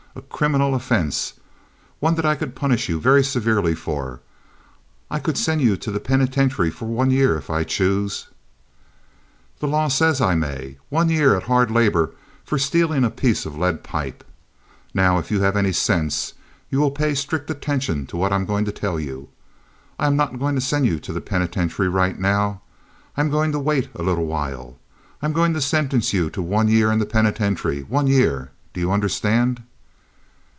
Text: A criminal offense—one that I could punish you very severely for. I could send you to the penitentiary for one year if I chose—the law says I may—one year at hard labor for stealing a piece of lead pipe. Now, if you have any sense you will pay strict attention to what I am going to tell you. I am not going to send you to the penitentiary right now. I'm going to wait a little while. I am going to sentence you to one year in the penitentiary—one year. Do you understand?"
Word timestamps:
A 0.13 0.21
criminal 0.21 0.75
offense—one 0.75 2.15
that 2.15 2.25
I 2.25 2.35
could 2.35 2.53
punish 2.53 2.89
you 2.89 2.99
very 2.99 3.23
severely 3.23 3.73
for. 3.73 4.19
I 5.09 5.19
could 5.19 5.37
send 5.37 5.61
you 5.61 5.77
to 5.77 5.89
the 5.89 6.01
penitentiary 6.01 6.69
for 6.69 6.83
one 6.83 7.11
year 7.11 7.37
if 7.37 7.49
I 7.49 7.63
chose—the 7.63 8.27
law 9.65 9.87
says 9.87 10.19
I 10.19 10.35
may—one 10.35 11.07
year 11.07 11.37
at 11.37 11.43
hard 11.43 11.71
labor 11.71 12.11
for 12.43 12.57
stealing 12.57 13.05
a 13.05 13.09
piece 13.09 13.45
of 13.45 13.55
lead 13.57 13.83
pipe. 13.85 14.25
Now, 14.93 15.17
if 15.17 15.31
you 15.31 15.39
have 15.43 15.55
any 15.55 15.71
sense 15.71 16.33
you 16.69 16.81
will 16.81 16.91
pay 16.91 17.15
strict 17.15 17.49
attention 17.49 18.05
to 18.07 18.17
what 18.17 18.33
I 18.33 18.35
am 18.35 18.43
going 18.45 18.65
to 18.65 18.71
tell 18.73 18.99
you. 18.99 19.29
I 19.97 20.07
am 20.07 20.17
not 20.17 20.39
going 20.39 20.55
to 20.55 20.61
send 20.61 20.85
you 20.87 20.99
to 20.99 21.13
the 21.13 21.21
penitentiary 21.21 21.87
right 21.87 22.19
now. 22.19 22.59
I'm 23.15 23.29
going 23.29 23.53
to 23.53 23.59
wait 23.59 23.87
a 23.95 24.03
little 24.03 24.25
while. 24.25 24.75
I 25.21 25.25
am 25.25 25.31
going 25.31 25.53
to 25.53 25.61
sentence 25.61 26.11
you 26.11 26.29
to 26.31 26.41
one 26.41 26.67
year 26.67 26.91
in 26.91 26.99
the 26.99 27.05
penitentiary—one 27.05 28.07
year. 28.07 28.51
Do 28.73 28.81
you 28.81 28.91
understand?" 28.91 29.63